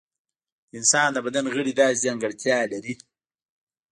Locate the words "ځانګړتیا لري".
2.05-2.93